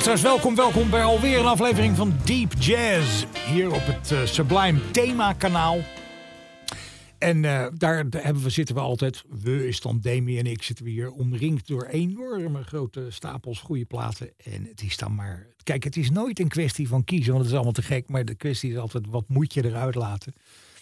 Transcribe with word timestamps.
Luisteraars, 0.00 0.34
welkom, 0.34 0.54
welkom 0.54 0.90
bij 0.90 1.02
alweer 1.02 1.38
een 1.38 1.46
aflevering 1.46 1.96
van 1.96 2.14
Deep 2.24 2.52
Jazz. 2.58 3.24
Hier 3.52 3.72
op 3.72 3.86
het 3.86 4.12
eh, 4.12 4.24
Sublime 4.24 4.90
Thema 4.90 5.32
kanaal. 5.32 5.78
En 7.18 7.44
eh, 7.44 7.66
daar 7.74 7.96
hebben 8.10 8.42
we, 8.42 8.50
zitten 8.50 8.74
we 8.74 8.80
altijd, 8.80 9.24
we 9.42 9.68
is 9.68 9.80
dan 9.80 10.00
Demi 10.00 10.38
en 10.38 10.46
ik, 10.46 10.62
zitten 10.62 10.84
we 10.84 10.90
hier 10.90 11.10
omringd 11.10 11.66
door 11.66 11.86
enorme 11.86 12.62
grote 12.62 13.06
stapels 13.10 13.60
goede 13.60 13.84
platen. 13.84 14.30
En 14.44 14.64
het 14.64 14.82
is 14.82 14.96
dan 14.96 15.14
maar, 15.14 15.46
kijk, 15.62 15.84
het 15.84 15.96
is 15.96 16.10
nooit 16.10 16.40
een 16.40 16.48
kwestie 16.48 16.88
van 16.88 17.04
kiezen, 17.04 17.32
want 17.32 17.38
het 17.38 17.48
is 17.48 17.54
allemaal 17.54 17.72
te 17.72 17.82
gek. 17.82 18.08
Maar 18.08 18.24
de 18.24 18.34
kwestie 18.34 18.70
is 18.70 18.76
altijd, 18.76 19.06
wat 19.06 19.28
moet 19.28 19.54
je 19.54 19.64
eruit 19.64 19.94
laten? 19.94 20.34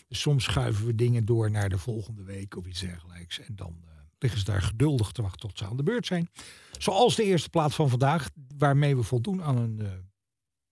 Dus 0.09 0.21
soms 0.21 0.45
schuiven 0.45 0.87
we 0.87 0.95
dingen 0.95 1.25
door 1.25 1.51
naar 1.51 1.69
de 1.69 1.79
volgende 1.79 2.23
week 2.23 2.57
of 2.57 2.67
iets 2.67 2.81
dergelijks. 2.81 3.41
En 3.41 3.57
dan 3.57 3.75
eh, 3.85 3.88
liggen 4.19 4.41
ze 4.41 4.47
daar 4.47 4.63
geduldig 4.63 5.13
te 5.13 5.23
wachten 5.23 5.41
tot 5.41 5.59
ze 5.59 5.67
aan 5.67 5.77
de 5.77 5.83
beurt 5.83 6.07
zijn. 6.07 6.31
Zoals 6.79 7.17
de 7.17 7.25
eerste 7.25 7.51
plaat 7.51 7.75
van 7.75 7.89
vandaag, 7.89 8.31
waarmee 8.57 8.97
we 8.97 9.03
voldoen 9.03 9.43
aan 9.43 9.59
een, 9.59 9.81
eh, 9.81 9.93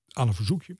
aan 0.08 0.28
een 0.28 0.34
verzoekje. 0.34 0.78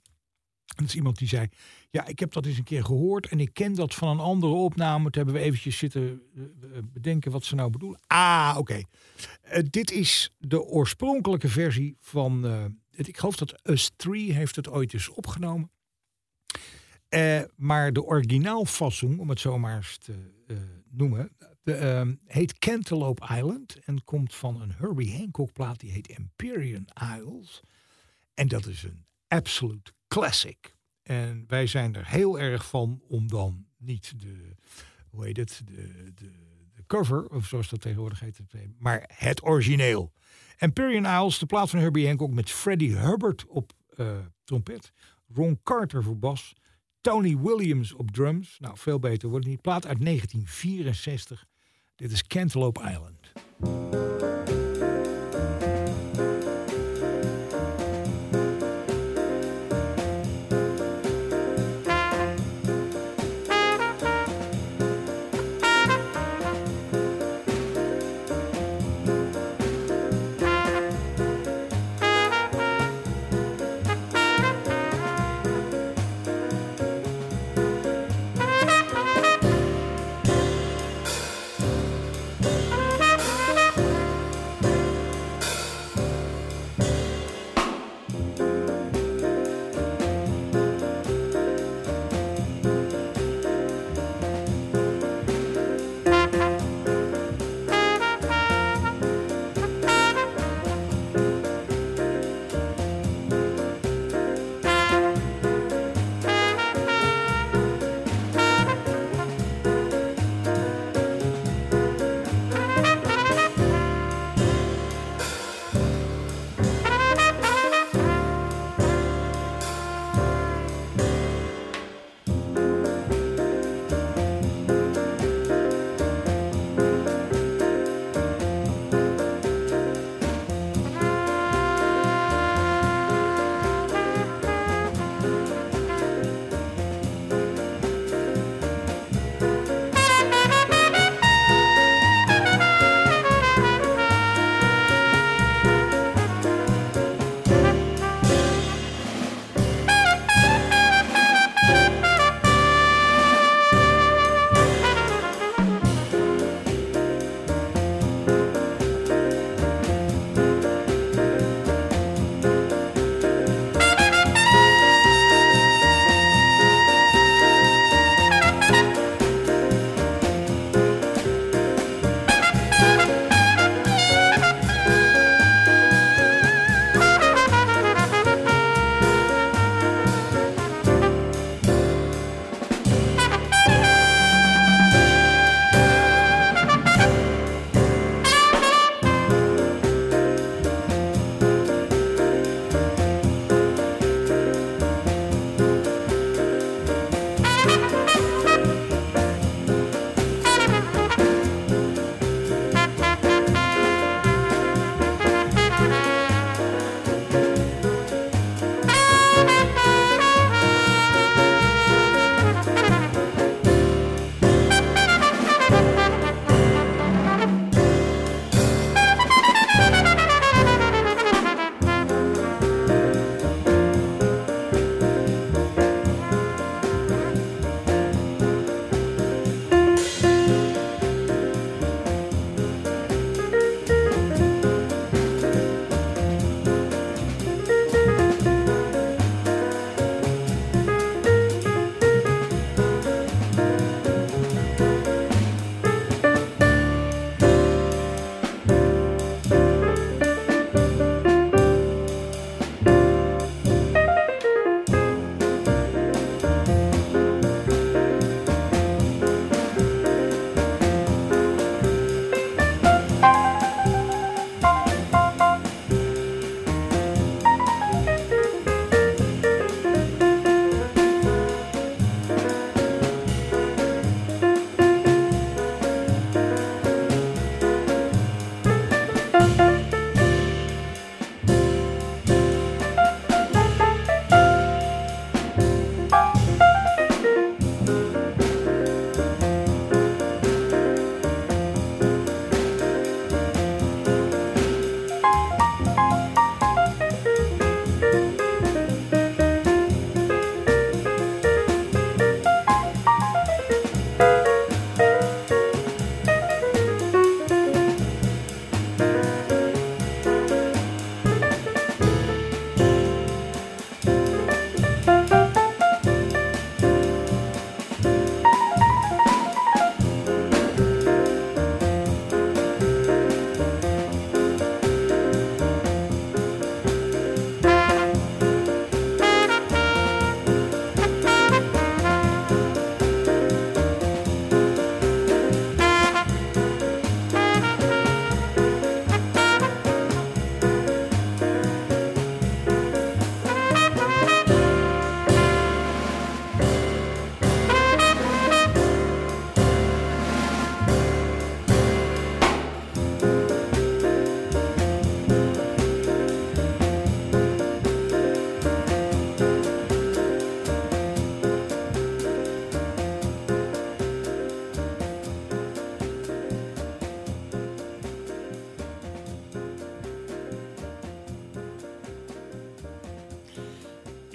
En 0.66 0.82
dat 0.82 0.86
is 0.86 0.94
iemand 0.94 1.18
die 1.18 1.28
zei, 1.28 1.48
ja, 1.90 2.06
ik 2.06 2.18
heb 2.18 2.32
dat 2.32 2.46
eens 2.46 2.58
een 2.58 2.64
keer 2.64 2.84
gehoord 2.84 3.28
en 3.28 3.40
ik 3.40 3.54
ken 3.54 3.74
dat 3.74 3.94
van 3.94 4.08
een 4.08 4.18
andere 4.18 4.52
opname. 4.52 5.10
Toen 5.10 5.22
hebben 5.22 5.34
we 5.34 5.46
eventjes 5.48 5.78
zitten 5.78 6.22
eh, 6.34 6.42
eh, 6.42 6.82
bedenken 6.92 7.30
wat 7.30 7.44
ze 7.44 7.54
nou 7.54 7.70
bedoelen. 7.70 8.00
Ah, 8.06 8.54
oké. 8.58 8.82
Dit 9.70 9.90
is 9.90 10.34
de 10.38 10.62
oorspronkelijke 10.62 11.48
versie 11.48 11.96
van, 12.00 12.44
ik 12.90 13.16
geloof 13.16 13.36
dat 13.36 13.60
Us 13.62 13.90
3 13.96 14.32
heeft 14.32 14.56
het 14.56 14.68
ooit 14.68 14.92
eens 14.92 15.08
opgenomen. 15.08 15.70
Maar 17.56 17.92
de 17.92 18.04
originaalfassung, 18.04 19.18
om 19.18 19.28
het 19.28 19.40
zo 19.40 19.58
maar 19.58 19.76
eens 19.76 19.98
te 19.98 20.14
noemen, 20.90 21.36
de, 21.66 21.74
ehm, 21.74 22.14
heet 22.26 22.58
Cantaloupe 22.58 23.34
Island 23.36 23.78
en 23.84 24.04
komt 24.04 24.34
van 24.34 24.60
een 24.60 24.72
Herbie 24.72 25.16
Hancock 25.16 25.52
plaat 25.52 25.80
die 25.80 25.90
heet 25.90 26.08
Empyrean 26.08 26.88
Isles. 27.18 27.60
En 28.34 28.48
dat 28.48 28.66
is 28.66 28.82
een 28.82 29.04
absolute 29.28 29.92
classic. 30.08 30.76
En 31.02 31.44
wij 31.46 31.66
zijn 31.66 31.94
er 31.94 32.06
heel 32.06 32.38
erg 32.38 32.66
van 32.66 33.02
om 33.08 33.28
dan 33.28 33.66
niet 33.76 34.20
de, 34.20 34.54
hoe 35.10 35.24
heet 35.24 35.36
het, 35.36 35.62
de, 35.64 36.12
de, 36.14 36.30
de 36.74 36.86
cover, 36.86 37.26
of 37.26 37.46
zoals 37.46 37.68
dat 37.68 37.80
tegenwoordig 37.80 38.20
heet, 38.20 38.40
maar 38.78 39.10
het 39.14 39.44
origineel. 39.44 40.12
Empyrean 40.56 41.04
Isles, 41.04 41.38
de 41.38 41.46
plaat 41.46 41.70
van 41.70 41.78
Herbie 41.78 42.06
Hancock 42.06 42.30
met 42.30 42.50
Freddie 42.50 42.96
Hubbard 42.96 43.46
op 43.46 43.72
eh, 43.96 44.18
trompet, 44.44 44.92
Ron 45.34 45.60
Carter 45.62 46.02
voor 46.02 46.18
bas, 46.18 46.54
Tony 47.00 47.38
Williams 47.38 47.92
op 47.92 48.10
drums. 48.10 48.58
Nou, 48.58 48.78
veel 48.78 48.98
beter 48.98 49.28
wordt 49.28 49.44
het 49.44 49.54
niet. 49.54 49.62
Plaat 49.62 49.86
uit 49.86 50.04
1964. 50.04 51.46
Dit 51.96 52.12
is 52.12 52.26
Cantaloupe 52.26 52.80
Island. 52.80 54.55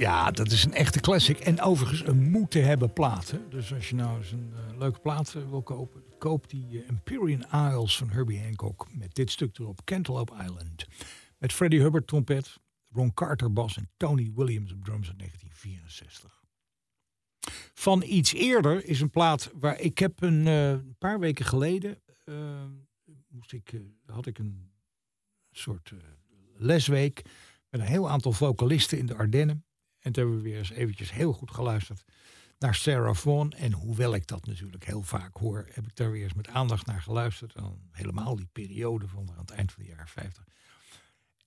Ja, 0.01 0.31
dat 0.31 0.51
is 0.51 0.65
een 0.65 0.73
echte 0.73 0.99
classic. 0.99 1.39
En 1.39 1.61
overigens 1.61 2.07
een 2.07 2.31
moeten 2.31 2.65
hebben 2.65 2.93
plaat. 2.93 3.33
Dus 3.49 3.73
als 3.73 3.89
je 3.89 3.95
nou 3.95 4.17
eens 4.17 4.31
een 4.31 4.53
eh, 4.55 4.77
leuke 4.77 4.99
plaat 4.99 5.35
eh, 5.35 5.49
wil 5.49 5.61
kopen, 5.61 6.03
koop 6.17 6.49
die 6.49 6.83
Empyrean 6.83 7.69
Isles 7.69 7.97
van 7.97 8.09
Herbie 8.09 8.41
Hancock. 8.41 8.87
Met 8.91 9.15
dit 9.15 9.31
stuk 9.31 9.57
erop, 9.57 9.81
Cantaloupe 9.83 10.33
Island. 10.33 10.85
Met 11.37 11.53
Freddie 11.53 11.81
Hubbard 11.81 12.07
trompet, 12.07 12.59
Ron 12.89 13.13
Carter 13.13 13.53
bas 13.53 13.77
en 13.77 13.89
Tony 13.97 14.31
Williams 14.35 14.71
op 14.71 14.83
drums 14.83 15.07
uit 15.07 15.17
1964. 15.17 16.43
Van 17.73 18.03
iets 18.03 18.33
eerder 18.33 18.85
is 18.85 19.01
een 19.01 19.09
plaat 19.09 19.51
waar 19.59 19.79
ik 19.79 19.97
heb 19.97 20.21
een 20.21 20.95
paar 20.97 21.19
weken 21.19 21.45
geleden 21.45 22.01
moest 23.27 23.53
ik, 23.53 23.81
had 24.05 24.25
ik 24.25 24.39
een 24.39 24.71
soort 25.51 25.93
lesweek 26.57 27.21
met 27.69 27.81
een 27.81 27.87
heel 27.87 28.09
aantal 28.09 28.31
vocalisten 28.31 28.97
in 28.97 29.05
de 29.05 29.15
Ardennen. 29.15 29.65
En 30.01 30.11
toen 30.11 30.23
hebben 30.23 30.35
we 30.43 30.49
weer 30.49 30.57
eens 30.57 30.71
eventjes 30.71 31.11
heel 31.11 31.33
goed 31.33 31.51
geluisterd 31.51 32.03
naar 32.59 32.75
Sarah 32.75 33.15
Vaughan. 33.15 33.51
En 33.51 33.71
hoewel 33.71 34.15
ik 34.15 34.27
dat 34.27 34.45
natuurlijk 34.45 34.85
heel 34.85 35.01
vaak 35.01 35.37
hoor, 35.37 35.67
heb 35.71 35.87
ik 35.87 35.95
daar 35.95 36.11
weer 36.11 36.23
eens 36.23 36.33
met 36.33 36.47
aandacht 36.47 36.85
naar 36.85 37.01
geluisterd. 37.01 37.55
Helemaal 37.91 38.35
die 38.35 38.49
periode 38.51 39.07
van 39.07 39.29
aan 39.31 39.39
het 39.39 39.51
eind 39.51 39.71
van 39.71 39.83
de 39.83 39.89
jaren 39.89 40.07
50. 40.07 40.43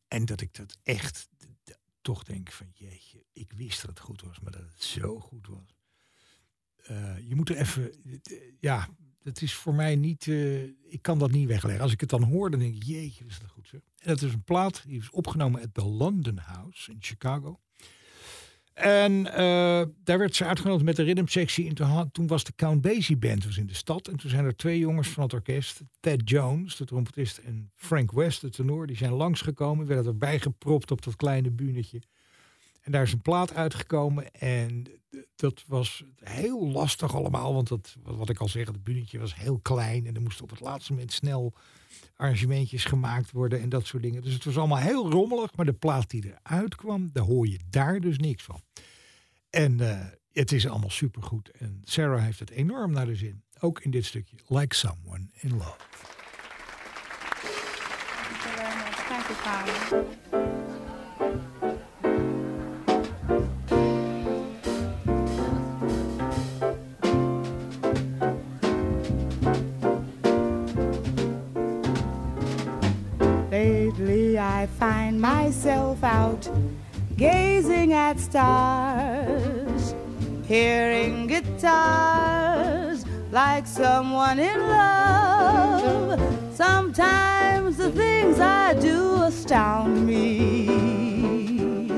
En 0.09 0.25
dat 0.25 0.41
ik 0.41 0.55
dat 0.55 0.79
echt 0.83 1.29
toch 2.01 2.23
denk 2.23 2.51
van 2.51 2.67
jeetje, 2.73 3.25
ik 3.33 3.53
wist 3.53 3.81
dat 3.81 3.91
het 3.91 4.01
goed 4.01 4.23
was, 4.23 4.41
maar 4.41 4.53
dat 4.53 4.63
het 4.73 4.83
zo 4.83 5.21
goed 5.21 5.47
was. 5.47 5.77
Eh, 6.77 7.29
je 7.29 7.35
moet 7.35 7.49
er 7.49 7.57
even, 7.57 7.93
ja, 8.61 8.89
dat 9.23 9.43
is 9.43 9.55
voor 9.55 9.75
mij 9.75 9.97
niet, 9.97 10.29
eh, 10.29 10.63
ik 10.63 10.99
kan 11.01 11.19
dat 11.19 11.31
niet 11.31 11.49
wegleggen. 11.49 11.83
Als 11.83 11.93
ik 11.93 12.01
het 12.01 12.11
dan 12.11 12.23
hoor, 12.23 12.51
dan 12.51 12.61
denk 12.61 12.75
ik, 12.75 12.83
jeetje, 12.83 13.25
is 13.25 13.39
dat 13.39 13.51
goed 13.51 13.69
zo. 13.69 13.77
En 13.77 14.09
dat 14.09 14.23
is 14.23 14.33
een 14.33 14.43
plaat 14.43 14.83
die 14.87 14.99
is 14.99 15.11
opgenomen 15.11 15.63
at 15.63 15.75
the 15.75 15.85
London 15.85 16.39
House 16.39 16.91
in 16.91 16.97
Chicago. 17.01 17.61
En 18.75 19.33
eh, 19.33 19.83
daar 20.05 20.19
werd 20.19 20.37
ze 20.37 20.45
uitgenodigd 20.45 20.85
met 20.85 20.97
de 20.97 21.03
rhythmsectie. 21.03 21.69
En 21.69 22.11
toen, 22.13 22.27
was 22.27 22.45
de 22.45 22.53
Count 22.57 22.81
Basie 22.81 23.17
Band 23.17 23.45
was 23.45 23.57
in 23.57 23.67
de 23.67 23.75
stad. 23.75 24.09
En 24.09 24.17
toen 24.17 24.31
zijn 24.31 24.45
er 24.45 24.57
twee 24.57 24.79
jongens 24.79 25.09
van 25.09 25.23
het 25.23 25.33
orkest. 25.33 25.81
Ted 26.01 26.31
Jones, 26.31 26.77
de 26.77 26.85
trompetist, 26.85 27.39
en 27.39 27.71
Frank 27.77 28.13
West, 28.13 28.41
de 28.41 28.51
tenor. 28.51 28.87
Die 28.87 28.97
zijn 28.97 29.13
langsgekomen, 29.13 29.87
werden 29.87 30.07
erbij 30.07 30.41
gepropt 30.41 30.91
op 30.91 31.03
dat 31.03 31.17
kleine 31.17 31.51
bunetje. 31.51 32.01
En 32.85 32.93
daar 32.93 33.03
is 33.03 33.13
een 33.13 33.23
plaat 33.23 33.55
uitgekomen. 33.55 34.33
En 34.33 34.87
dat 35.37 35.65
was 35.67 36.05
heel 36.21 36.69
lastig 36.69 37.15
allemaal. 37.15 37.55
Want 37.55 37.69
dat, 37.69 37.97
wat 38.03 38.29
ik 38.29 38.39
al 38.39 38.49
zeg, 38.49 38.67
het 38.67 38.85
bunetje 38.85 39.19
was 39.19 39.35
heel 39.35 39.59
klein. 39.59 40.07
En 40.07 40.15
er 40.15 40.23
moesten 40.23 40.45
op 40.45 40.51
het 40.51 40.61
laatste 40.61 40.93
moment 40.93 41.13
snel 41.13 41.55
arrangementjes 42.17 42.85
gemaakt 42.85 43.31
worden. 43.31 43.61
En 43.61 43.69
dat 43.69 43.87
soort 43.87 44.03
dingen. 44.03 44.23
Dus 44.23 44.35
het 44.35 44.45
was 44.45 44.59
allemaal 44.59 44.79
heel 44.79 45.11
rommelig. 45.11 45.57
Maar 45.57 45.67
de 45.67 45.73
plaat 45.73 46.11
die 46.11 46.35
eruit 46.43 46.75
kwam, 46.75 47.11
daar 47.13 47.25
hoor 47.25 47.49
je 47.49 47.59
daar 47.71 48.01
dus 48.01 48.19
niks 48.19 48.43
van. 48.43 48.61
En 49.51 49.81
eh, 49.81 50.07
het 50.33 50.53
is 50.53 50.69
allemaal 50.69 50.91
supergoed. 50.91 51.51
En 51.51 51.81
Sarah 51.85 52.23
heeft 52.23 52.39
het 52.39 52.51
enorm 52.51 52.93
naar 52.93 53.07
de 53.07 53.17
zin. 53.17 53.43
Ook 53.61 53.81
in 53.81 53.91
dit 53.91 54.05
stukje. 54.05 54.37
Like 54.49 54.75
Someone 54.75 55.27
in 55.33 55.51
Love. 55.51 55.77
I 74.65 74.67
find 74.67 75.21
myself 75.21 76.03
out 76.03 76.49
gazing 77.19 77.93
at 77.93 78.19
stars, 78.19 79.95
hearing 80.47 81.27
guitars 81.27 83.05
like 83.31 83.67
someone 83.67 84.39
in 84.39 84.59
love. 84.59 86.19
Sometimes 86.55 87.77
the 87.77 87.93
things 87.93 88.41
I 88.41 88.73
do 88.81 89.25
astound 89.25 90.07
me. 90.07 91.91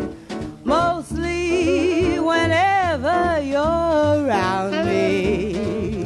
Mostly 0.64 2.18
whenever 2.18 3.40
you're 3.42 4.26
around 4.26 4.72
me. 4.86 6.02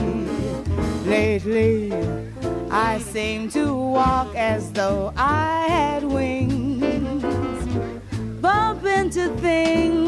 Lately, 1.07 1.91
I 2.71 2.99
seem 2.99 3.49
to 3.53 3.75
walk 3.75 4.35
as 4.37 4.71
though 4.73 5.15
I 5.17 5.67
had 5.69 6.00
a 9.21 9.29
thing 9.37 10.00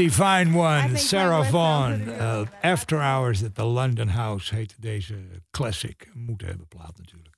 Divine 0.00 0.56
One, 0.56 0.96
Sarah 0.96 1.44
Vaughan. 1.44 2.08
Uh, 2.08 2.46
After 2.62 3.00
Hours 3.00 3.44
at 3.44 3.54
the 3.54 3.64
London 3.64 4.08
House 4.08 4.54
heet 4.54 4.74
deze 4.78 5.14
classic. 5.50 6.10
Moeten 6.14 6.46
hebben 6.46 6.68
plaat 6.68 6.98
natuurlijk. 6.98 7.36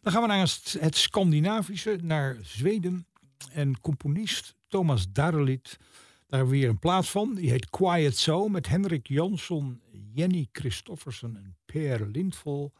Dan 0.00 0.12
gaan 0.12 0.22
we 0.22 0.28
naar 0.28 0.38
het, 0.38 0.76
het 0.80 0.96
Scandinavische, 0.96 1.98
naar 2.02 2.36
Zweden. 2.42 3.06
En 3.50 3.80
componist 3.80 4.54
Thomas 4.68 5.12
Darelit, 5.12 5.76
daar 5.78 6.38
hebben 6.38 6.48
we 6.48 6.60
weer 6.60 6.68
een 6.68 6.78
plaats 6.78 7.10
van. 7.10 7.34
Die 7.34 7.50
heet 7.50 7.70
Quiet 7.70 8.16
So 8.16 8.48
met 8.48 8.68
Hendrik 8.68 9.06
Jansson, 9.08 9.80
Jenny 10.12 10.48
Christoffersen 10.52 11.36
en 11.36 11.56
Per 11.66 12.06
Lindvol. 12.06 12.72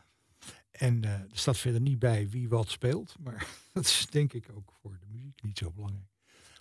En 0.71 1.05
eh, 1.05 1.11
er 1.11 1.27
staat 1.33 1.59
verder 1.59 1.81
niet 1.81 1.99
bij 1.99 2.29
wie 2.29 2.49
wat 2.49 2.71
speelt. 2.71 3.17
Maar 3.21 3.47
dat 3.73 3.85
is 3.85 4.07
denk 4.11 4.33
ik 4.33 4.49
ook 4.55 4.73
voor 4.81 4.99
de 5.01 5.07
muziek 5.09 5.43
niet 5.43 5.59
zo 5.59 5.71
belangrijk. 5.71 6.12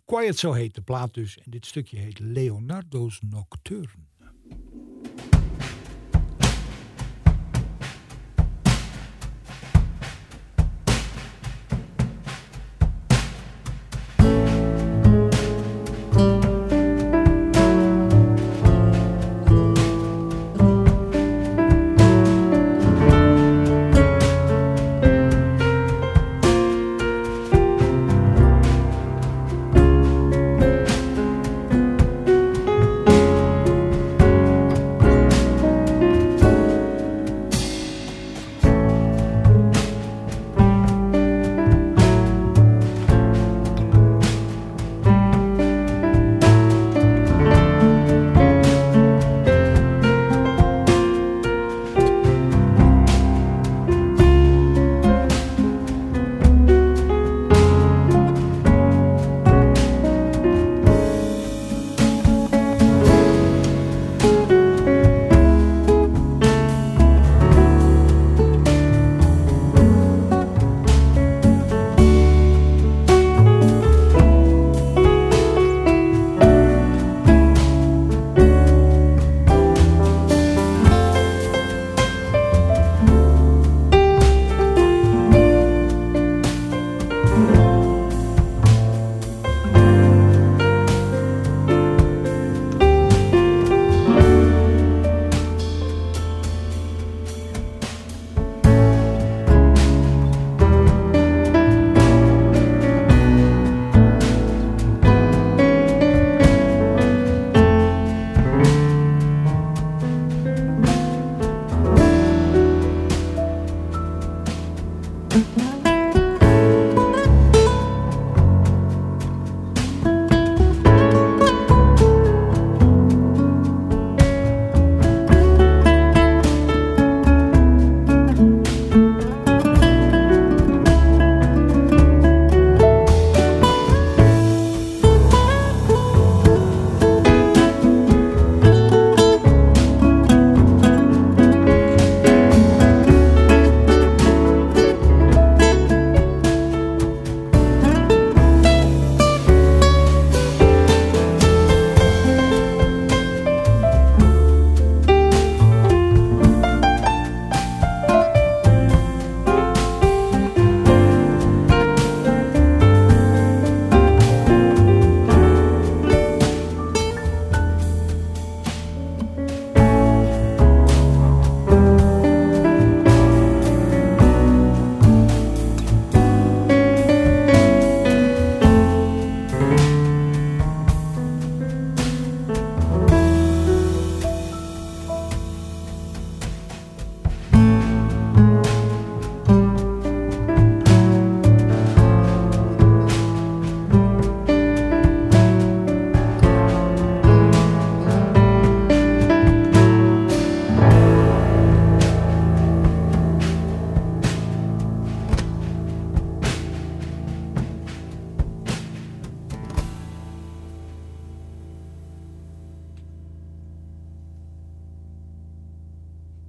Quiet 0.05 0.37
So 0.37 0.51
heet 0.51 0.75
de 0.75 0.81
plaat 0.81 1.13
dus. 1.13 1.37
En 1.37 1.51
dit 1.51 1.65
stukje 1.65 1.97
heet 1.97 2.19
Leonardo's 2.19 3.21
Nocturne. 3.29 4.09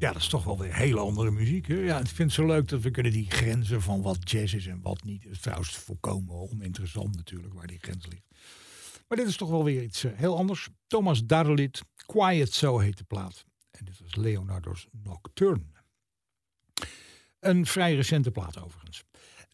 Ja, 0.03 0.13
dat 0.13 0.23
is 0.23 0.29
toch 0.29 0.45
wel 0.45 0.59
weer 0.59 0.75
hele 0.75 1.01
andere 1.01 1.31
muziek. 1.31 1.69
Hè? 1.69 1.75
Ja, 1.75 1.99
ik 1.99 2.07
vind 2.07 2.19
het 2.19 2.33
zo 2.33 2.47
leuk 2.47 2.69
dat 2.69 2.81
we 2.81 2.91
kunnen 2.91 3.13
die 3.13 3.31
grenzen 3.31 3.83
van 3.83 4.03
wat 4.03 4.31
jazz 4.31 4.55
is 4.55 4.67
en 4.67 4.81
wat 4.83 5.05
niet. 5.05 5.23
Het 5.23 5.33
is 5.33 5.41
trouwens 5.41 5.77
volkomen 5.77 6.35
oninteressant 6.35 7.17
natuurlijk 7.17 7.55
waar 7.55 7.67
die 7.67 7.79
grens 7.81 8.07
ligt. 8.07 8.27
Maar 9.09 9.19
dit 9.19 9.27
is 9.27 9.37
toch 9.37 9.51
wel 9.51 9.65
weer 9.65 9.83
iets 9.83 10.05
eh, 10.05 10.13
heel 10.15 10.37
anders. 10.37 10.69
Thomas 10.87 11.25
Darelit, 11.25 11.83
Quiet 12.07 12.55
So 12.55 12.79
heet 12.79 12.99
de 12.99 13.05
plaat. 13.05 13.45
En 13.71 13.85
dit 13.85 14.01
was 14.01 14.15
Leonardo's 14.15 14.87
Nocturne. 15.03 15.65
Een 17.41 17.67
vrij 17.67 17.95
recente 17.95 18.31
plaat 18.31 18.63
overigens. 18.63 19.05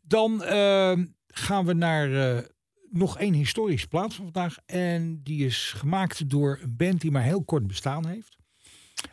Dan 0.02 0.42
eh, 0.42 0.98
gaan 1.26 1.64
we 1.64 1.72
naar 1.72 2.36
eh, 2.36 2.44
nog 2.90 3.18
één 3.18 3.32
historische 3.32 3.88
plaat 3.88 4.14
van 4.14 4.24
vandaag. 4.24 4.58
En 4.66 5.22
die 5.22 5.46
is 5.46 5.72
gemaakt 5.76 6.30
door 6.30 6.58
een 6.62 6.76
band 6.76 7.00
die 7.00 7.10
maar 7.10 7.22
heel 7.22 7.44
kort 7.44 7.66
bestaan 7.66 8.06
heeft. 8.06 8.38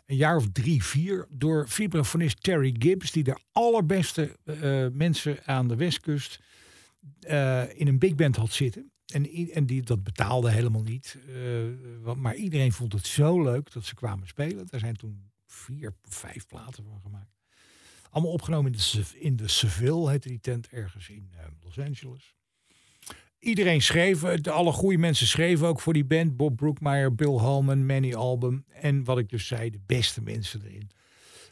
Een 0.06 0.16
jaar 0.16 0.36
of 0.36 0.52
drie, 0.52 0.84
vier. 0.84 1.28
Door 1.30 1.70
vibrafonist 1.70 2.44
Terry 2.44 2.76
Gibbs. 2.80 3.12
Die 3.12 3.24
de 3.24 3.38
allerbeste 3.52 4.38
eh, 4.44 4.88
mensen 4.92 5.46
aan 5.46 5.68
de 5.68 5.76
westkust 5.76 6.40
eh, 7.20 7.80
in 7.80 7.88
een 7.88 8.00
big 8.00 8.16
band 8.16 8.36
had 8.36 8.52
zitten. 8.52 8.92
En, 9.06 9.50
en 9.52 9.66
die, 9.66 9.82
dat 9.82 10.04
betaalde 10.04 10.52
helemaal 10.52 10.84
niet. 10.84 11.18
eh, 12.06 12.14
maar 12.14 12.36
iedereen 12.36 12.72
vond 12.72 12.94
het 12.94 13.08
zo 13.08 13.44
leuk 13.44 13.72
dat 13.74 13.84
ze 13.84 13.96
kwamen 13.96 14.28
spelen. 14.28 14.68
Er 14.70 14.80
zijn 14.80 14.96
toen 14.96 15.32
vier, 15.46 15.94
vijf 16.02 16.46
platen 16.46 16.84
van 16.84 17.00
gemaakt. 17.04 17.36
Allemaal 18.10 18.32
opgenomen 18.32 18.72
in 18.72 18.78
de, 18.78 19.04
in 19.20 19.36
de 19.36 19.48
Seville, 19.48 20.10
heette 20.10 20.28
die 20.28 20.40
tent, 20.40 20.68
ergens 20.68 21.10
in 21.10 21.30
eh, 21.32 21.46
Los 21.64 21.80
Angeles. 21.80 22.36
Iedereen 23.46 23.82
schreef, 23.82 24.24
eh, 24.24 24.42
de, 24.42 24.52
alle 24.52 24.72
goede 24.72 24.98
mensen 24.98 25.28
schreven 25.28 25.68
ook 25.68 25.80
voor 25.80 25.94
die 25.94 26.06
band. 26.06 26.38
Bob 26.38 26.56
Brookmeyer, 26.56 27.16
Bill 27.16 27.28
Holman, 27.28 27.86
Manny 27.86 28.14
Album. 28.14 28.66
En 28.70 29.04
wat 29.04 29.18
ik 29.18 29.30
dus 29.30 29.48
zei, 29.48 29.70
de 29.70 29.80
beste 29.86 30.22
mensen 30.22 30.62
erin. 30.66 30.90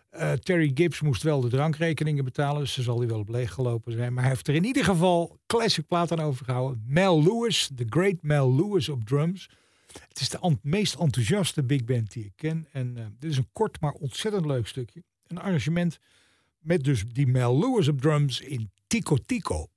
Eh, 0.10 0.32
Terry 0.32 0.72
Gibbs 0.74 1.02
moest 1.02 1.24
wel 1.24 1.42
de 1.42 1.50
drankrekeningen 1.50 2.24
betalen, 2.24 2.62
dus 2.62 2.74
ze 2.74 2.82
zal 2.82 3.00
hij 3.00 3.08
wel 3.08 3.20
op 3.20 3.30
leeg 3.30 3.52
gelopen 3.52 3.92
zijn. 3.92 4.14
Maar 4.14 4.24
hij 4.24 4.32
heeft 4.32 4.48
er 4.48 4.56
in 4.56 4.64
ieder 4.64 4.84
geval 4.84 5.40
classic 5.48 5.88
plaat 5.88 6.12
aan 6.12 6.20
overgehouden. 6.20 6.84
Mel 6.88 7.24
Lewis, 7.24 7.70
the 7.76 7.86
great 7.90 8.22
Mel 8.22 8.56
Lewis 8.56 8.90
op 8.90 9.04
drums. 9.06 9.50
Het 10.08 10.20
is 10.20 10.30
de 10.30 10.58
meest 10.62 10.96
enthousiaste 10.96 11.64
big 11.64 11.84
band 11.84 12.12
die 12.12 12.26
ik 12.26 12.34
ken. 12.36 12.68
En 12.72 12.98
eh, 12.98 13.06
dit 13.20 13.32
is 13.32 13.38
een 13.38 13.50
kort 13.52 13.82
maar 13.82 13.94
ontzettend 13.94 14.46
leuk 14.46 14.68
stukje. 14.68 15.04
Een 15.28 15.38
arrangement 15.38 16.00
met 16.60 16.84
dus 16.84 17.04
die 17.08 17.28
Mel 17.28 17.60
Lewis 17.60 17.88
op 17.88 18.02
drums 18.02 18.42
in 18.42 18.72
Tico 18.88 19.18
Tico. 19.26 19.68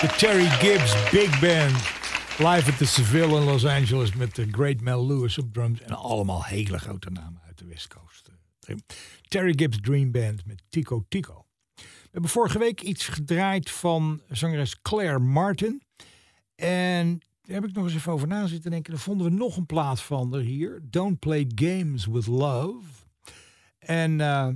De 0.00 0.06
Terry 0.06 0.46
Gibbs 0.46 1.10
Big 1.10 1.40
Band. 1.40 1.74
Live 2.38 2.70
at 2.70 2.78
the 2.78 2.86
Seville 2.86 3.36
in 3.36 3.44
Los 3.44 3.64
Angeles 3.64 4.14
met 4.14 4.34
de 4.34 4.46
Great 4.50 4.80
Mel 4.80 5.06
Lewis 5.06 5.38
op 5.38 5.52
drums. 5.52 5.80
En 5.80 5.94
allemaal 5.94 6.44
hele 6.44 6.78
grote 6.78 7.10
namen 7.10 7.40
uit 7.46 7.58
de 7.58 7.64
West 7.64 7.88
Coast. 7.88 8.30
Terry 9.28 9.52
Gibbs 9.56 9.78
Dream 9.80 10.10
Band 10.10 10.46
met 10.46 10.62
Tico 10.68 11.04
Tico. 11.08 11.46
We 11.74 12.08
hebben 12.10 12.30
vorige 12.30 12.58
week 12.58 12.80
iets 12.80 13.08
gedraaid 13.08 13.70
van 13.70 14.20
zangeres 14.28 14.80
Claire 14.82 15.18
Martin. 15.18 15.82
En 16.54 17.18
daar 17.42 17.60
heb 17.60 17.64
ik 17.64 17.74
nog 17.74 17.84
eens 17.84 17.94
even 17.94 18.12
over 18.12 18.28
na 18.28 18.46
zitten 18.46 18.70
denken. 18.70 18.92
Dan 18.92 19.00
vonden 19.00 19.26
we 19.26 19.32
nog 19.32 19.56
een 19.56 19.66
plaat 19.66 20.00
van 20.00 20.34
er 20.34 20.40
hier. 20.40 20.80
Don't 20.82 21.18
Play 21.18 21.50
Games 21.54 22.06
with 22.06 22.26
Love. 22.26 22.86
En 23.78 24.20
eh, 24.20 24.48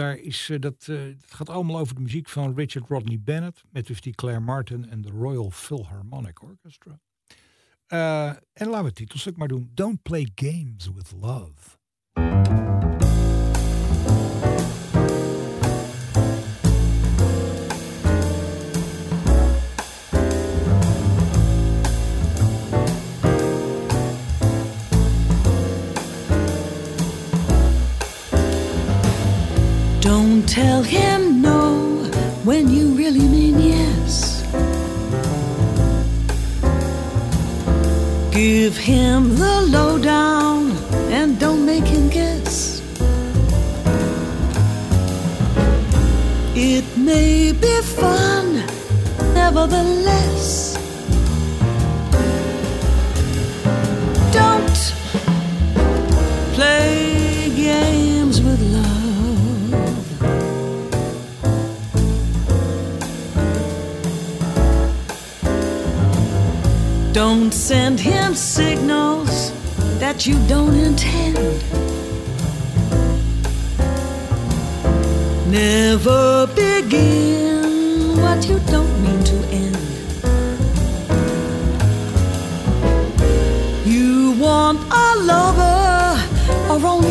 daar 0.00 0.16
is, 0.16 0.48
eh, 0.50 0.60
dat, 0.60 0.86
eh, 0.88 0.98
het 0.98 1.34
gaat 1.34 1.48
allemaal 1.48 1.78
over 1.78 1.94
de 1.94 2.00
muziek 2.00 2.28
van 2.28 2.54
Richard 2.54 2.88
Rodney 2.88 3.20
Bennett. 3.20 3.62
Met 3.70 3.86
dus 3.86 4.00
Claire 4.00 4.40
Martin 4.40 4.90
en 4.90 5.00
de 5.00 5.10
Royal 5.10 5.50
Philharmonic 5.50 6.42
Orchestra. 6.42 7.00
Eh, 7.86 8.28
en 8.28 8.66
laten 8.66 8.80
we 8.80 8.86
het 8.86 8.94
titelstuk 8.94 9.36
maar 9.36 9.48
doen. 9.48 9.70
Don't 9.74 10.02
Play 10.02 10.30
Games 10.34 10.90
with 10.94 11.12
Love. 11.20 11.78
Don't 30.00 30.48
tell 30.48 30.82
him 30.82 31.42
no 31.42 32.08
when 32.42 32.70
you 32.70 32.94
really 32.94 33.26
mean 33.28 33.58
yes. 33.60 34.42
Give 38.32 38.76
him 38.76 39.36
the 39.36 39.60
lowdown 39.68 40.72
and 41.12 41.38
don't 41.38 41.66
make 41.66 41.84
him 41.84 42.08
guess. 42.08 42.80
It 46.54 46.86
may 46.96 47.52
be 47.52 47.74
fun, 47.82 48.46
nevertheless. 49.34 50.39
Don't 67.26 67.52
send 67.52 68.00
him 68.00 68.34
signals 68.34 69.52
that 69.98 70.26
you 70.26 70.36
don't 70.48 70.74
intend. 70.74 71.36
Never 75.50 76.46
begin 76.46 78.16
what 78.22 78.48
you 78.48 78.58
don't 78.72 78.94
mean 79.04 79.22
to 79.32 79.36
end. 79.62 79.76
You 83.84 84.32
want 84.38 84.80
a 84.90 85.08
lover 85.30 86.16
or 86.70 86.78
only 86.92 87.09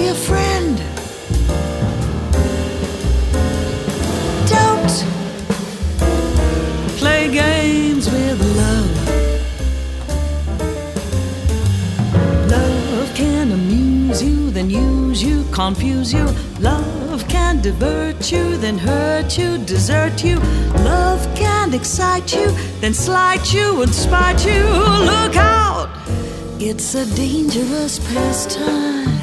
you, 15.21 15.43
confuse 15.51 16.13
you. 16.13 16.25
Love 16.59 17.27
can 17.27 17.61
divert 17.61 18.31
you, 18.31 18.57
then 18.57 18.77
hurt 18.77 19.37
you, 19.37 19.57
desert 19.65 20.23
you. 20.23 20.37
Love 20.83 21.23
can 21.35 21.73
excite 21.73 22.33
you, 22.35 22.51
then 22.81 22.93
slight 22.93 23.53
you 23.53 23.81
and 23.81 23.93
spite 23.93 24.45
you. 24.45 24.63
Look 25.11 25.35
out! 25.35 25.89
It's 26.59 26.95
a 26.95 27.05
dangerous 27.15 27.99
pastime. 28.11 29.19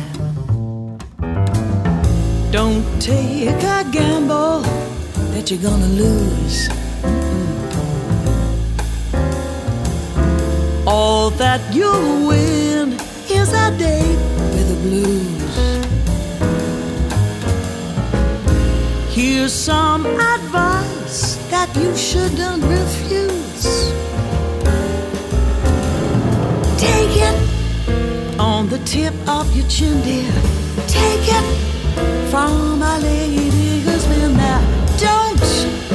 Don't 2.51 2.85
take 3.01 3.63
a 3.63 3.85
gamble 3.91 4.61
that 5.33 5.51
you're 5.51 5.63
gonna 5.63 5.93
lose. 6.05 6.69
All 10.87 11.31
that 11.31 11.61
you'll 11.75 12.29
win 12.29 12.93
is 13.29 13.53
a 13.53 13.77
date 13.77 14.21
with 14.55 14.69
the 14.69 14.89
blues. 14.89 15.36
Here's 19.17 19.55
some 19.55 20.05
advice 20.05 21.37
that 21.49 21.75
you 21.75 21.97
shouldn't 21.97 22.63
refuse. 22.63 23.91
Take 26.77 27.17
it 27.29 28.39
on 28.39 28.69
the 28.69 28.79
tip 28.85 29.15
of 29.27 29.57
your 29.57 29.67
chin, 29.69 30.03
dear. 30.03 30.31
Take 30.87 31.29
it 31.33 32.29
from 32.31 32.83
a 32.83 32.99
lady 32.99 33.81
who's 33.81 34.05
been 34.05 34.37
there. 34.37 34.63
Don't 34.99 35.86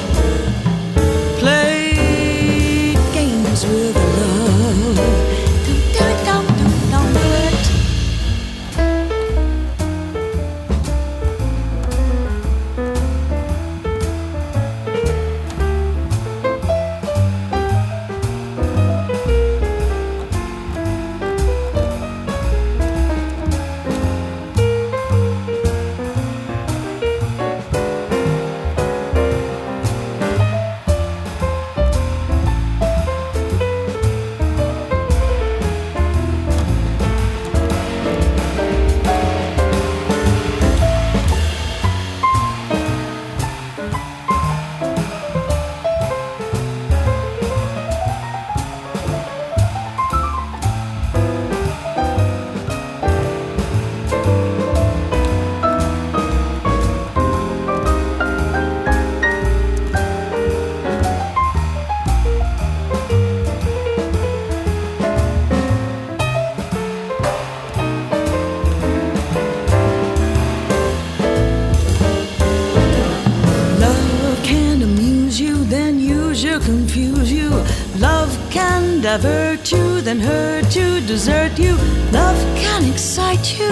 divert 79.17 79.69
you, 79.73 79.99
then 79.99 80.21
hurt 80.21 80.73
you, 80.73 81.01
desert 81.01 81.59
you. 81.59 81.75
Love 82.13 82.39
can 82.55 82.85
excite 82.89 83.59
you, 83.59 83.67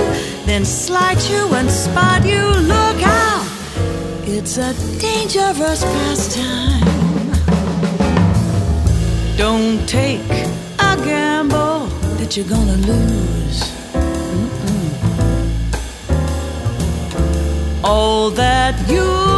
then 0.45 0.65
slight 0.65 1.21
you 1.29 1.47
and 1.53 1.71
spite 1.71 2.25
you. 2.25 2.43
Look 2.73 2.99
out! 3.01 3.47
It's 4.25 4.57
a 4.57 4.73
dangerous 4.99 5.81
pastime. 5.93 6.83
Don't 9.37 9.87
take 9.87 10.29
a 10.89 10.93
gamble 11.07 11.85
that 12.17 12.35
you're 12.35 12.51
gonna 12.57 12.79
lose. 12.91 13.59
All 17.81 18.29
that 18.31 18.75
you 18.89 19.28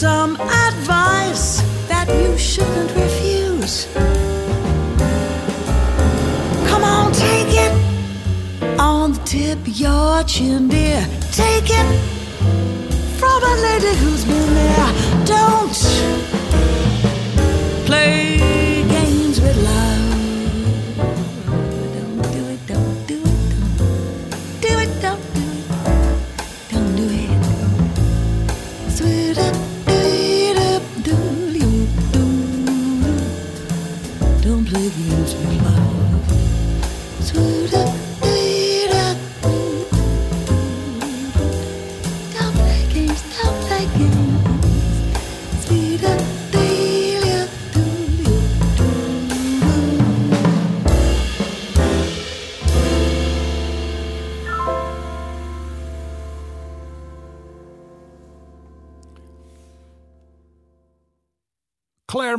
some 0.00 0.36
advice 0.36 1.62
that 1.88 2.06
you 2.08 2.36
shouldn't 2.36 2.94
refuse. 2.94 3.88
Come 6.68 6.84
on, 6.84 7.12
take 7.12 7.48
it 7.48 7.72
on 8.78 9.12
the 9.14 9.20
tip 9.24 9.58
of 9.60 9.68
your 9.68 10.22
chin, 10.24 10.68
dear. 10.68 11.00
Take 11.32 11.70
it 11.70 11.88
from 13.18 13.42
a 13.42 13.54
lady 13.66 13.96
who's 14.00 14.26
been 14.26 14.54
there. 14.54 14.92
Don't 15.24 15.72
play 17.86 18.25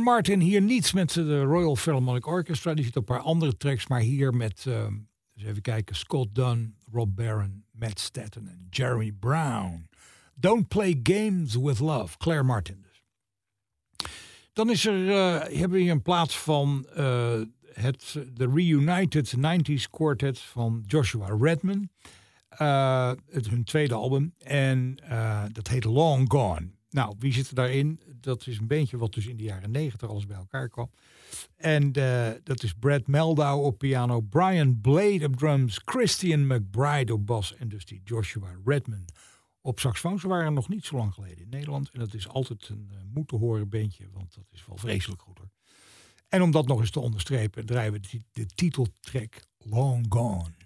Martin 0.08 0.40
hier 0.40 0.62
niet 0.62 0.94
met 0.94 1.12
de 1.12 1.42
Royal 1.42 1.76
Philharmonic 1.76 2.26
Orchestra. 2.26 2.74
Die 2.74 2.84
zit 2.84 2.96
op 2.96 3.08
een 3.08 3.16
paar 3.16 3.24
andere 3.24 3.56
tracks. 3.56 3.86
Maar 3.86 4.00
hier 4.00 4.34
met, 4.34 4.64
eh, 4.66 4.84
eens 5.34 5.46
even 5.46 5.62
kijken, 5.62 5.96
Scott 5.96 6.34
Dunn, 6.34 6.76
Rob 6.92 7.14
Barron, 7.14 7.64
Matt 7.72 8.00
Statten 8.00 8.48
en 8.48 8.66
Jeremy 8.70 9.12
Brown. 9.12 9.88
Don't 10.34 10.68
play 10.68 11.00
games 11.02 11.54
with 11.54 11.78
love. 11.78 12.16
Claire 12.18 12.42
Martin 12.42 12.82
dus. 12.82 13.02
Dan 14.52 14.70
is 14.70 14.86
er, 14.86 15.10
eh, 15.10 15.58
hebben 15.58 15.70
we 15.70 15.78
hier 15.78 15.90
een 15.90 16.02
plaats 16.02 16.38
van 16.38 16.86
eh, 16.94 17.40
het, 17.72 18.18
de 18.32 18.50
Reunited 18.54 19.34
90s 19.36 19.90
Quartet 19.90 20.38
van 20.38 20.84
Joshua 20.86 21.36
Redman. 21.40 21.88
Eh, 22.48 23.12
het 23.30 23.48
hun 23.48 23.64
tweede 23.64 23.94
album. 23.94 24.34
En 24.38 24.96
eh, 25.08 25.42
dat 25.52 25.68
heet 25.68 25.84
Long 25.84 26.30
Gone. 26.30 26.68
Nou, 26.90 27.14
wie 27.18 27.32
zit 27.32 27.48
er 27.48 27.54
daarin? 27.54 28.00
Dat 28.20 28.46
is 28.46 28.58
een 28.58 28.66
beentje 28.66 28.96
wat 28.96 29.14
dus 29.14 29.26
in 29.26 29.36
de 29.36 29.42
jaren 29.42 29.70
negentig 29.70 30.08
alles 30.08 30.26
bij 30.26 30.36
elkaar 30.36 30.68
kwam. 30.68 30.90
En 31.56 31.92
eh, 31.92 32.28
dat 32.44 32.62
is 32.62 32.74
Brad 32.74 33.06
Meldau 33.06 33.64
op 33.64 33.78
piano, 33.78 34.20
Brian 34.20 34.80
Blade 34.80 35.26
op 35.26 35.36
drums, 35.36 35.80
Christian 35.84 36.46
McBride 36.46 37.12
op 37.12 37.26
bas 37.26 37.54
en 37.54 37.68
dus 37.68 37.84
die 37.84 38.00
Joshua 38.04 38.56
Redman 38.64 39.04
op 39.60 39.80
saxofoon. 39.80 40.18
Ze 40.18 40.28
waren 40.28 40.54
nog 40.54 40.68
niet 40.68 40.84
zo 40.84 40.96
lang 40.96 41.14
geleden 41.14 41.38
in 41.38 41.48
Nederland. 41.48 41.90
En 41.90 41.98
dat 41.98 42.14
is 42.14 42.28
altijd 42.28 42.68
een 42.68 42.88
eh, 42.90 42.96
moeten 43.12 43.38
horen 43.38 43.68
beentje, 43.68 44.08
want 44.12 44.34
dat 44.34 44.46
is 44.52 44.66
wel 44.66 44.76
vreselijk 44.76 45.22
goed 45.22 45.38
hoor. 45.38 45.50
En 46.28 46.42
om 46.42 46.50
dat 46.50 46.66
nog 46.66 46.80
eens 46.80 46.90
te 46.90 47.00
onderstrepen, 47.00 47.66
draaien 47.66 47.92
we 47.92 48.00
de, 48.00 48.22
de 48.32 48.46
titeltrack 48.46 49.40
Long 49.58 50.06
Gone. 50.08 50.57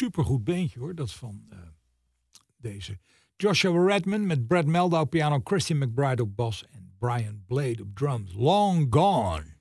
Supergoed 0.00 0.44
beentje 0.44 0.78
hoor, 0.78 0.94
dat 0.94 1.12
van 1.12 1.46
eh, 1.50 1.58
deze. 2.56 2.98
Joshua 3.36 3.84
Redman 3.86 4.26
met 4.26 4.46
Brad 4.46 4.66
Meldau 4.66 5.06
piano, 5.06 5.40
Christian 5.44 5.78
McBride 5.78 6.22
op 6.22 6.36
bas 6.36 6.66
en 6.70 6.94
Brian 6.98 7.44
Blade 7.46 7.82
op 7.82 7.88
drums. 7.94 8.32
Long 8.34 8.86
Gone. 8.90 9.58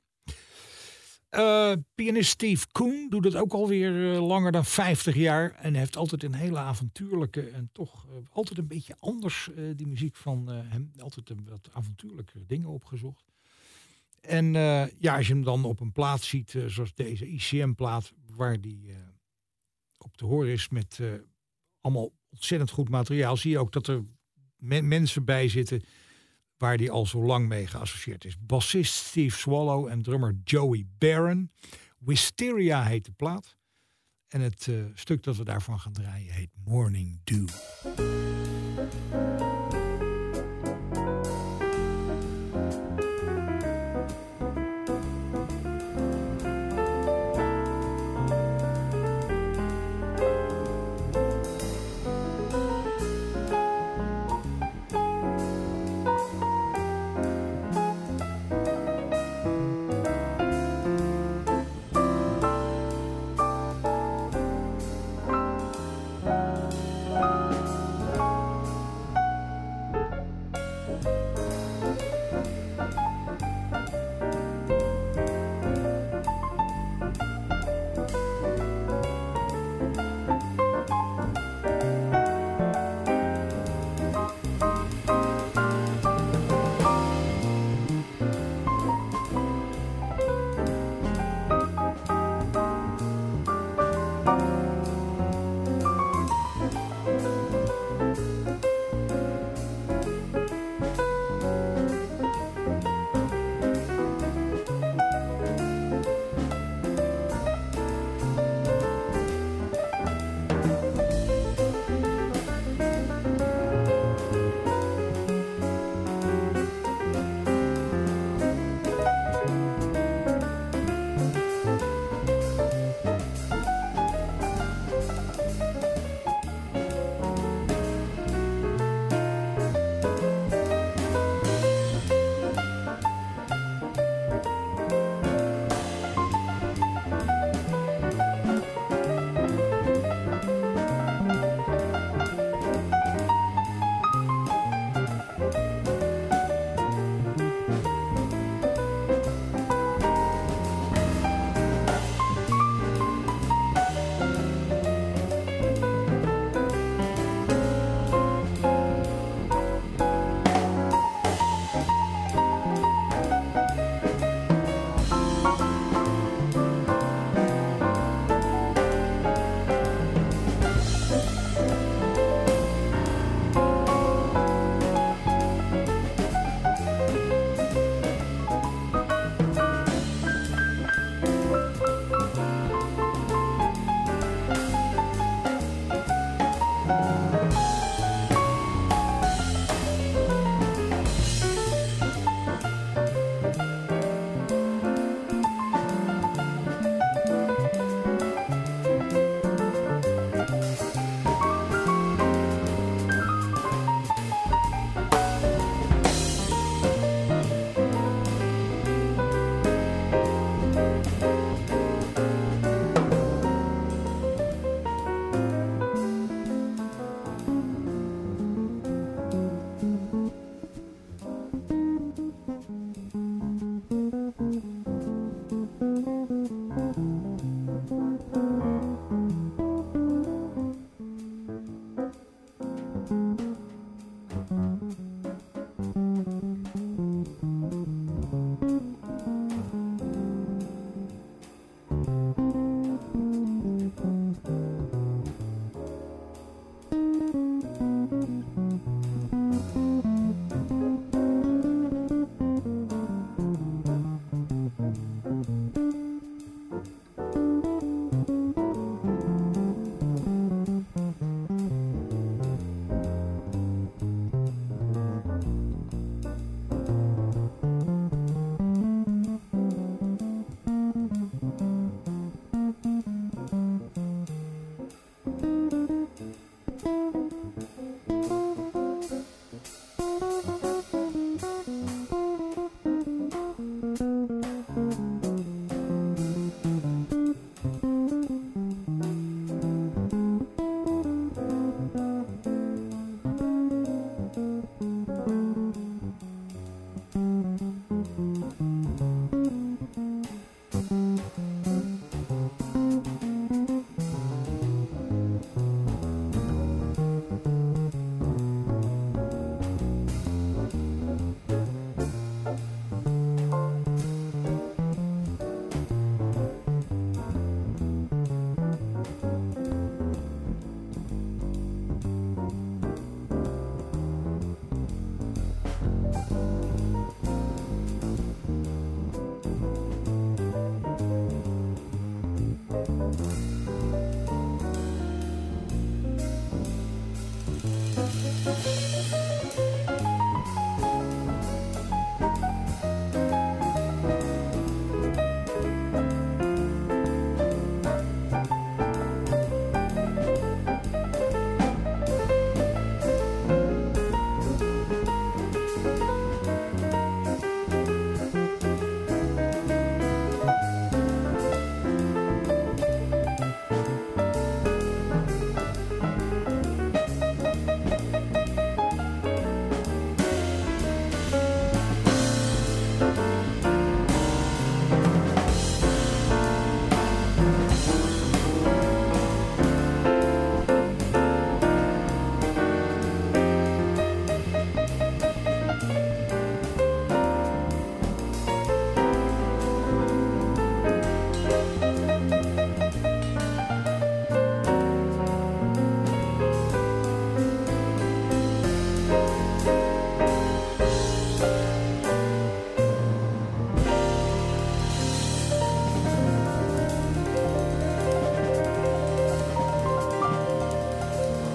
Eh, 1.30 1.72
pianist 1.96 2.30
Steve 2.30 2.66
Koen 2.72 3.08
doet 3.10 3.24
het 3.24 3.36
ook 3.36 3.54
alweer 3.54 4.14
eh, 4.14 4.28
langer 4.28 4.52
dan 4.52 4.66
50 4.66 5.16
jaar. 5.16 5.52
En 5.52 5.74
heeft 5.74 5.98
altijd 5.98 6.24
een 6.24 6.34
hele 6.34 6.58
avontuurlijke 6.58 7.42
en 7.42 7.70
toch 7.74 8.08
altijd 8.30 8.58
een 8.60 8.68
beetje 8.68 8.96
anders 9.00 9.50
die 9.76 9.88
muziek 9.88 10.16
van 10.16 10.48
hem. 10.48 10.92
Altijd 10.98 11.30
een 11.30 11.48
wat 11.50 11.70
avontuurlijke 11.74 12.46
dingen 12.46 12.70
opgezocht. 12.70 13.26
En 14.22 14.54
ja, 15.00 15.16
als 15.16 15.28
je 15.28 15.34
hem 15.34 15.44
dan 15.44 15.66
op 15.66 15.80
een 15.80 15.92
plaat 15.92 16.22
ziet, 16.22 16.56
zoals 16.68 16.94
deze 16.94 17.28
ICM-plaat, 17.28 18.14
waar 18.36 18.62
die 18.62 18.94
op 20.04 20.18
te 20.18 20.26
horen 20.26 20.52
is 20.52 20.70
met 20.70 20.97
eh, 21.02 21.08
allemaal 21.82 22.12
ontzettend 22.30 22.70
goed 22.70 22.89
materiaal, 22.89 23.38
zie 23.38 23.52
je 23.52 23.60
ook 23.60 23.72
dat 23.72 23.88
er 23.88 24.04
men- 24.58 24.88
mensen 24.88 25.26
bij 25.26 25.47
zitten 25.50 25.82
waar 26.58 26.78
die 26.78 26.91
al 26.91 27.06
zo 27.06 27.24
lang 27.26 27.47
mee 27.47 27.68
geassocieerd 27.68 28.26
is. 28.26 28.39
Bassist 28.39 28.93
Steve 28.93 29.38
Swallow 29.38 29.88
en 29.88 30.02
drummer 30.02 30.36
Joey 30.43 30.86
Barron. 30.97 31.52
Wisteria 31.97 32.84
heet 32.84 33.06
de 33.06 33.12
plaat. 33.12 33.58
En 34.28 34.41
het 34.41 34.68
eh, 34.68 34.76
stuk 34.93 35.24
dat 35.24 35.38
we 35.38 35.43
daarvan 35.43 35.80
gaan 35.80 35.93
draaien 35.93 36.34
heet 36.34 36.50
Morning 36.66 37.20
Dew. 37.24 37.47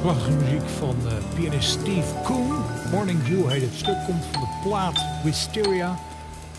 Prachtige 0.05 0.37
muziek 0.37 0.69
van 0.69 0.97
eh, 1.09 1.35
pianist 1.35 1.71
Steve 1.71 2.15
Koon. 2.23 2.65
Morning 2.91 3.23
Dew 3.23 3.49
heet 3.49 3.63
het 3.63 3.75
stuk. 3.75 4.05
Komt 4.07 4.25
van 4.25 4.41
de 4.41 4.61
plaat 4.63 5.23
Wisteria. 5.23 5.99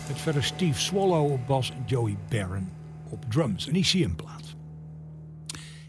Met 0.08 0.18
verder 0.18 0.44
Steve 0.44 0.80
Swallow 0.80 1.32
op 1.32 1.46
bas 1.46 1.70
en 1.70 1.82
Joey 1.86 2.16
Barron 2.28 2.68
op 3.10 3.24
drums. 3.30 3.66
Een 3.66 3.74
ICM-plaat. 3.74 4.54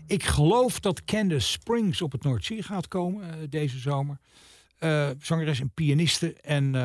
Ik 0.08 0.24
geloof 0.24 0.80
dat 0.80 1.04
Candace 1.04 1.48
Springs 1.48 2.02
op 2.02 2.12
het 2.12 2.24
Noordzee 2.24 2.64
gaat 2.64 2.88
komen 2.88 3.24
eh, 3.24 3.36
deze 3.50 3.80
zomer. 3.80 4.18
Eh, 4.78 5.10
zangeres 5.20 5.60
en 5.60 5.70
pianiste. 5.70 6.34
En 6.34 6.76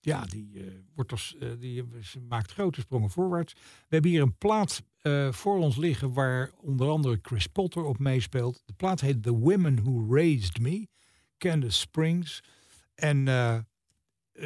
ja, 0.00 0.24
die, 0.24 0.50
eh, 0.60 0.66
wordt 0.94 1.12
als, 1.12 1.36
eh, 1.40 1.48
die 1.58 1.84
ze 2.02 2.20
maakt 2.20 2.52
grote 2.52 2.80
sprongen 2.80 3.10
voorwaarts. 3.10 3.52
We 3.52 3.60
hebben 3.88 4.10
hier 4.10 4.22
een 4.22 4.36
plaat 4.38 4.82
eh, 4.98 5.32
voor 5.32 5.58
ons 5.58 5.76
liggen 5.76 6.12
waar 6.12 6.50
onder 6.60 6.88
andere 6.88 7.18
Chris 7.22 7.46
Potter 7.46 7.84
op 7.84 7.98
meespeelt. 7.98 8.62
De 8.66 8.72
plaat 8.72 9.00
heet 9.00 9.22
The 9.22 9.32
Women 9.32 9.82
Who 9.82 10.14
Raised 10.14 10.58
Me. 10.60 10.88
Candace 11.38 11.78
Springs. 11.78 12.40
En 12.94 13.28
eh, 13.28 13.54
eh, 13.54 13.62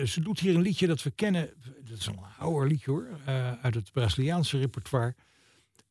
ze 0.07 0.21
doet 0.21 0.41
hier 0.41 0.55
een 0.55 0.61
liedje 0.61 0.87
dat 0.87 1.03
we 1.03 1.11
kennen. 1.11 1.51
Dat 1.85 1.99
is 1.99 2.07
een 2.07 2.19
ouder 2.39 2.69
liedje 2.69 2.91
hoor. 2.91 3.09
eh, 3.25 3.53
uit 3.53 3.75
het 3.75 3.93
Braziliaanse 3.93 4.59
repertoire. 4.59 5.15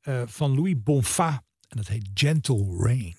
eh, 0.02 0.24
van 0.28 0.56
Louis 0.56 0.84
Bonfa. 0.84 1.44
En 1.68 1.78
dat 1.78 1.88
heet 1.88 2.10
Gentle 2.14 2.78
Rain. 2.78 3.16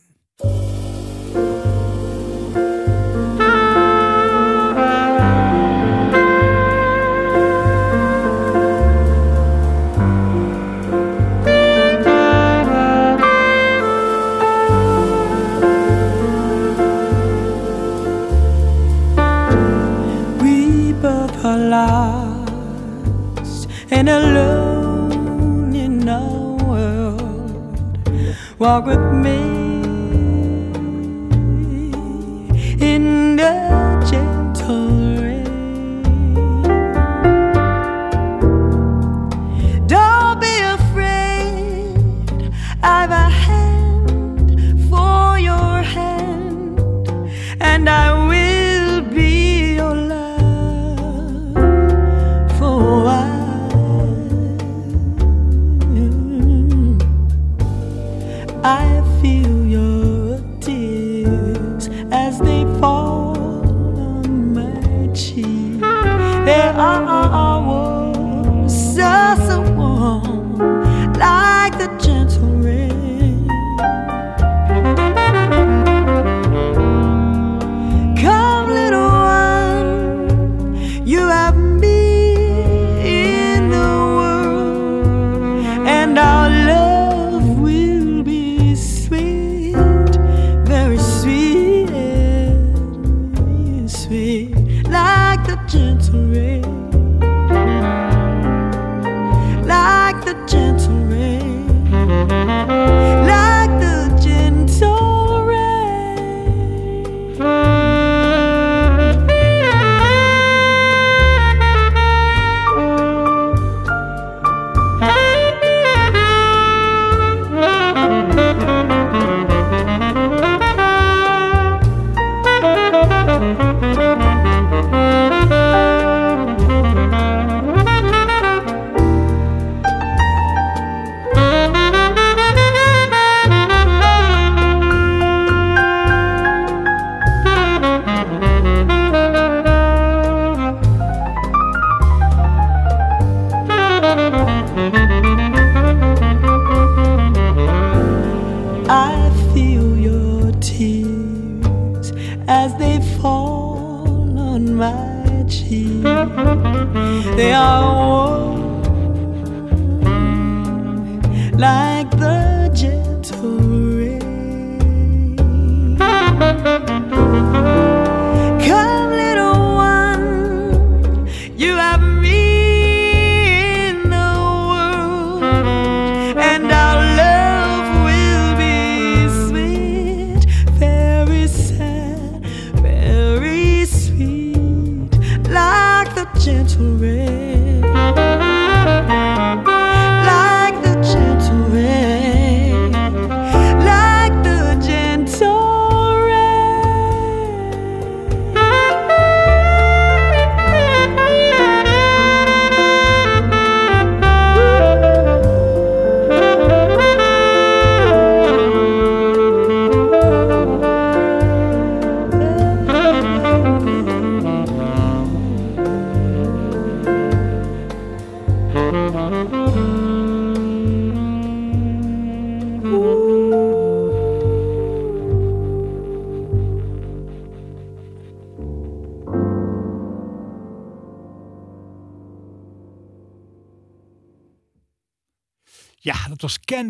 And 24.02 24.08
alone 24.08 25.74
in 25.76 26.08
our 26.08 26.56
world. 26.64 27.98
Walk 28.58 28.86
with 28.86 28.98
me 29.24 29.61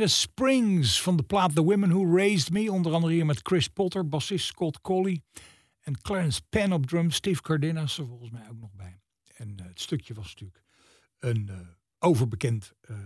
Springs 0.06 1.02
van 1.02 1.16
de 1.16 1.22
plaat 1.22 1.54
The 1.54 1.62
Women 1.62 1.90
Who 1.90 2.16
Raised 2.16 2.50
Me. 2.50 2.72
Onder 2.72 2.92
andere 2.92 3.12
hier 3.12 3.26
met 3.26 3.40
Chris 3.42 3.68
Potter, 3.68 4.08
bassist 4.08 4.46
Scott 4.46 4.80
Colley. 4.80 5.22
En 5.80 6.00
Clarence 6.00 6.40
Penn 6.48 6.72
op 6.72 6.86
drums, 6.86 7.14
Steve 7.14 7.42
Cardenas 7.42 7.98
er 7.98 8.06
volgens 8.06 8.30
mij 8.30 8.48
ook 8.50 8.60
nog 8.60 8.72
bij. 8.74 9.00
En 9.36 9.54
eh, 9.58 9.66
het 9.66 9.80
stukje 9.80 10.14
was 10.14 10.26
natuurlijk 10.26 10.62
een 11.18 11.48
eh, 11.48 11.56
overbekend 11.98 12.72
eh, 12.80 12.96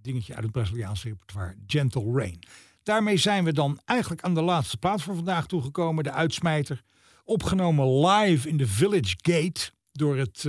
dingetje 0.00 0.34
uit 0.34 0.42
het 0.42 0.52
Braziliaanse 0.52 1.08
repertoire, 1.08 1.56
Gentle 1.66 2.12
Rain. 2.12 2.38
Daarmee 2.82 3.16
zijn 3.16 3.44
we 3.44 3.52
dan 3.52 3.80
eigenlijk 3.84 4.22
aan 4.22 4.34
de 4.34 4.42
laatste 4.42 4.76
plaats 4.76 5.02
voor 5.02 5.14
vandaag 5.14 5.46
toegekomen. 5.46 6.04
De 6.04 6.12
uitsmijter. 6.12 6.82
Opgenomen 7.24 8.06
live 8.06 8.48
in 8.48 8.56
de 8.56 8.66
Village 8.66 9.16
Gate 9.16 9.70
door 9.92 10.16
het 10.16 10.48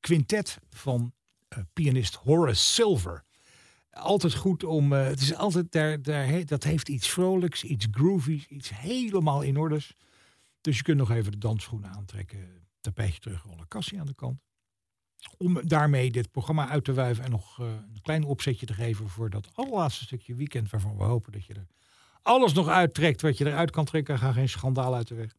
quintet 0.00 0.58
van 0.70 1.12
pianist 1.72 2.14
Horace 2.14 2.62
Silver. 2.62 3.24
Altijd 4.00 4.34
goed 4.34 4.64
om. 4.64 4.92
eh, 4.92 5.04
het 5.04 5.20
is 5.20 5.34
altijd 5.34 5.72
daar, 5.72 6.02
daar, 6.02 6.44
dat 6.46 6.64
heeft 6.64 6.88
iets 6.88 7.08
vrolijks, 7.08 7.64
iets 7.64 7.86
groovies, 7.90 8.46
iets 8.46 8.70
helemaal 8.74 9.42
in 9.42 9.56
orde. 9.56 9.80
Dus 10.60 10.76
je 10.76 10.82
kunt 10.82 10.98
nog 10.98 11.10
even 11.10 11.32
de 11.32 11.38
dansschoenen 11.38 11.90
aantrekken, 11.90 12.66
tapijtje 12.80 13.20
terugrollen, 13.20 13.68
kassie 13.68 14.00
aan 14.00 14.06
de 14.06 14.14
kant. 14.14 14.40
Om 15.36 15.68
daarmee 15.68 16.10
dit 16.10 16.30
programma 16.30 16.68
uit 16.68 16.84
te 16.84 16.92
wuiven 16.92 17.24
en 17.24 17.30
nog 17.30 17.60
eh, 17.60 17.66
een 17.66 18.00
klein 18.02 18.24
opzetje 18.24 18.66
te 18.66 18.74
geven 18.74 19.08
voor 19.08 19.30
dat 19.30 19.48
allerlaatste 19.54 20.04
stukje 20.04 20.34
weekend. 20.34 20.70
Waarvan 20.70 20.96
we 20.96 21.02
hopen 21.02 21.32
dat 21.32 21.44
je 21.44 21.54
er 21.54 21.66
alles 22.22 22.52
nog 22.52 22.68
uittrekt 22.68 23.20
wat 23.20 23.38
je 23.38 23.46
eruit 23.46 23.70
kan 23.70 23.84
trekken. 23.84 24.18
Ga 24.18 24.32
geen 24.32 24.48
schandaal 24.48 24.94
uit 24.94 25.08
de 25.08 25.14
weg. 25.14 25.34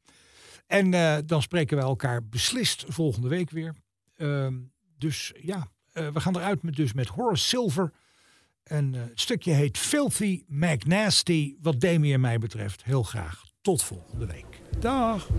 En 0.67 0.93
eh, 0.93 1.17
dan 1.25 1.41
spreken 1.41 1.77
we 1.77 1.83
elkaar 1.83 2.25
beslist 2.25 2.85
volgende 2.87 3.27
week 3.27 3.49
weer. 3.49 3.75
Ehm, 4.15 4.59
dus 4.97 5.33
ja, 5.41 5.67
we 5.91 6.19
gaan 6.19 6.35
eruit 6.35 6.63
met, 6.63 6.75
dus 6.75 6.93
met 6.93 7.07
Horace 7.07 7.47
Silver. 7.47 7.93
En 8.63 8.95
eh, 8.95 9.01
het 9.01 9.19
stukje 9.19 9.51
heet 9.51 9.77
Filthy 9.77 10.43
McNasty. 10.47 11.55
Wat 11.61 11.79
Demi 11.79 12.13
en 12.13 12.21
mij 12.21 12.37
betreft. 12.37 12.83
Heel 12.83 13.03
graag. 13.03 13.43
Tot 13.61 13.83
volgende 13.83 14.25
week. 14.25 14.61
Dag. 14.79 15.29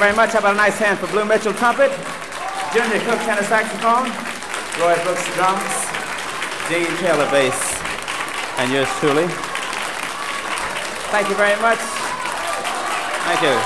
Very 0.00 0.16
much. 0.16 0.32
How 0.32 0.38
about 0.38 0.54
a 0.54 0.56
nice 0.56 0.78
hand 0.78 0.98
for 0.98 1.06
Blue 1.08 1.26
Mitchell 1.26 1.52
trumpet, 1.52 1.92
Junior 2.72 3.04
Cook 3.04 3.20
tenor 3.28 3.44
saxophone, 3.44 4.08
Roy 4.80 4.96
Brooks 5.04 5.28
drums, 5.36 5.60
Dean 6.72 6.88
Taylor 7.04 7.28
bass, 7.28 7.60
and 8.56 8.72
yours 8.72 8.88
truly. 8.96 9.28
Thank 11.12 11.28
you 11.28 11.34
very 11.36 11.60
much. 11.60 11.76
Thank 13.28 13.44
you. 13.44 13.56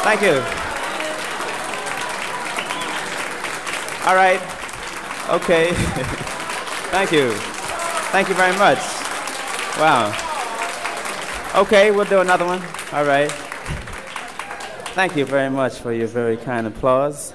Thank 0.00 0.22
you. 0.24 0.40
All 4.08 4.16
right. 4.16 4.40
Okay. 5.28 5.72
Thank 6.88 7.12
you. 7.12 7.32
Thank 8.12 8.30
you 8.30 8.34
very 8.34 8.56
much. 8.56 8.78
Wow. 9.78 10.33
Okay, 11.54 11.90
we'll 11.90 12.04
do 12.06 12.20
another 12.20 12.44
one. 12.44 12.62
All 12.92 13.04
right. 13.04 13.30
Thank 14.94 15.16
you 15.16 15.24
very 15.26 15.50
much 15.50 15.78
for 15.78 15.92
your 15.92 16.06
very 16.06 16.36
kind 16.36 16.66
applause. 16.66 17.34